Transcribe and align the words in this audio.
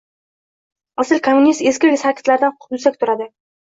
Asl 1.03 1.21
kommunist 1.29 1.69
eskilik 1.75 2.05
sarkitlaridan 2.07 2.61
yuksak 2.77 3.03
turadi! 3.03 3.35